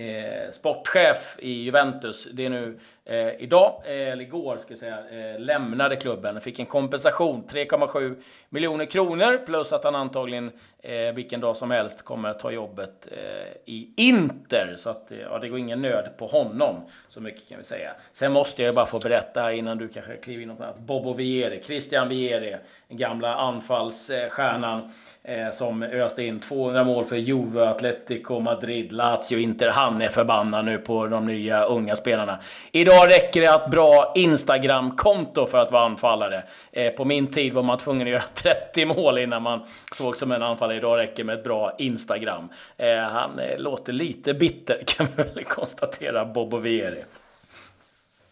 eh 0.00 0.50
sportchef 0.52 1.36
i 1.38 1.50
Juventus. 1.50 2.28
Det 2.32 2.44
är 2.44 2.50
nu 2.50 2.78
eh, 3.06 3.28
idag, 3.42 3.82
eh, 3.84 3.92
eller 3.92 4.20
igår 4.24 4.58
ska 4.58 4.72
jag 4.72 4.78
säga, 4.78 4.98
eh, 5.10 5.40
lämnade 5.40 5.96
klubben. 5.96 6.40
Fick 6.40 6.58
en 6.58 6.66
kompensation, 6.66 7.44
3,7 7.48 8.14
miljoner 8.48 8.84
kronor, 8.84 9.38
plus 9.46 9.72
att 9.72 9.84
han 9.84 9.94
antagligen 9.94 10.50
eh, 10.82 11.14
vilken 11.14 11.40
dag 11.40 11.56
som 11.56 11.70
helst 11.70 12.02
kommer 12.02 12.28
att 12.28 12.38
ta 12.38 12.50
jobbet 12.50 13.08
eh, 13.12 13.56
i 13.64 13.90
Inter. 13.96 14.74
Så 14.76 14.90
att, 14.90 15.10
eh, 15.12 15.18
ja, 15.18 15.38
det 15.38 15.48
går 15.48 15.58
ingen 15.58 15.82
nöd 15.82 16.10
på 16.16 16.26
honom, 16.26 16.76
så 17.08 17.20
mycket 17.20 17.48
kan 17.48 17.58
vi 17.58 17.64
säga. 17.64 17.90
Sen 18.12 18.32
måste 18.32 18.62
jag 18.62 18.74
bara 18.74 18.86
få 18.86 18.98
berätta 18.98 19.52
innan 19.52 19.78
du 19.78 19.88
kanske 19.88 20.16
kliver 20.16 20.42
in 20.42 20.48
något 20.48 20.60
annat. 20.60 20.78
Bobo 20.78 21.12
Vieri, 21.12 21.62
Christian 21.64 22.08
Vieri, 22.08 22.56
den 22.88 22.98
gamla 22.98 23.34
anfallsstjärnan 23.34 24.92
eh, 25.22 25.50
som 25.50 25.82
öste 25.82 26.22
in 26.22 26.40
200 26.40 26.84
mål 26.84 27.04
för 27.04 27.16
Juve, 27.16 27.68
Atletico 27.68 28.40
Madrid, 28.40 28.92
Lazio, 28.92 29.38
Inter. 29.38 29.68
Han 29.68 30.02
är 30.02 30.08
förbannad 30.08 30.64
nu 30.64 30.78
på 30.78 31.06
de 31.06 31.26
nya 31.26 31.64
unga 31.64 31.96
spelarna. 31.96 32.38
Idag 32.72 32.95
räcker 33.04 33.40
det 33.40 33.54
att 33.54 33.70
bra 33.70 34.12
Instagram-konto 34.14 35.46
för 35.46 35.58
att 35.58 35.72
vara 35.72 35.84
anfallare. 35.84 36.42
Eh, 36.72 36.90
på 36.90 37.04
min 37.04 37.26
tid 37.26 37.52
var 37.52 37.62
man 37.62 37.78
tvungen 37.78 38.06
att 38.06 38.12
göra 38.12 38.24
30 38.34 38.84
mål 38.84 39.18
innan 39.18 39.42
man 39.42 39.60
såg 39.92 40.16
som 40.16 40.32
en 40.32 40.42
anfallare. 40.42 40.76
Idag 40.76 40.98
räcker 40.98 41.24
med 41.24 41.38
ett 41.38 41.44
bra 41.44 41.74
Instagram. 41.78 42.48
Eh, 42.76 42.98
han 42.98 43.38
eh, 43.38 43.58
låter 43.58 43.92
lite 43.92 44.34
bitter 44.34 44.82
kan 44.86 45.06
man 45.16 45.26
väl 45.34 45.44
konstatera, 45.44 46.24
Bobo 46.24 46.56
Vieri. 46.56 47.04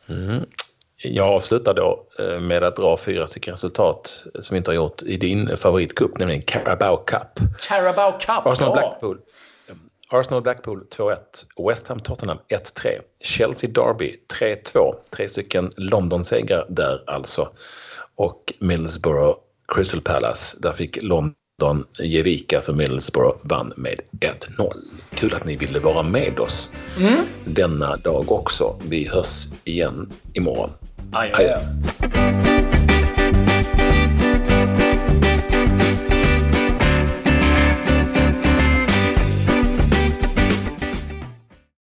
Mm. 0.09 0.47
Jag 0.97 1.29
avslutar 1.29 1.75
då 1.75 2.05
eh, 2.19 2.41
med 2.41 2.65
att 2.65 2.77
dra 2.77 2.97
fyra 2.97 3.27
stycken 3.27 3.53
resultat 3.53 4.23
som 4.41 4.55
vi 4.55 4.59
inte 4.59 4.71
har 4.71 4.75
gjort 4.77 5.03
i 5.03 5.17
din 5.17 5.57
favoritcup, 5.57 6.19
nämligen 6.19 6.43
Carabao 6.43 6.97
Cup. 6.97 7.61
Carabao 7.69 8.13
Cup, 8.13 8.47
Arsenal 8.47 8.73
Blackpool. 8.73 9.19
Arsenal 10.15 10.43
Blackpool 10.43 10.87
2-1, 10.91 11.17
West 11.69 11.89
Ham 11.89 12.01
Tottenham 12.01 12.39
1-3, 12.49 13.01
Chelsea 13.21 13.71
Derby 13.71 14.17
3-2, 14.41 14.95
tre 15.11 15.29
stycken 15.29 15.71
London-segrar 15.77 16.67
där 16.69 17.05
alltså. 17.07 17.49
Och 18.15 18.53
Middlesbrough 18.59 19.39
Crystal 19.69 20.01
Palace, 20.01 20.57
där 20.61 20.73
fick 20.73 21.03
London 21.03 21.87
ge 21.99 22.23
vika 22.23 22.61
för 22.61 22.73
Middlesbrough 22.73 23.39
vann 23.43 23.73
med 23.77 24.01
1-0. 24.21 24.73
Kul 25.15 25.35
att 25.35 25.45
ni 25.45 25.57
ville 25.57 25.79
vara 25.79 26.03
med 26.03 26.39
oss 26.39 26.73
mm. 26.99 27.25
denna 27.45 27.97
dag 27.97 28.33
också. 28.33 28.77
Vi 28.89 29.09
hörs 29.09 29.47
igen 29.65 30.13
imorgon. 30.33 30.71
Adjö. 31.13 31.59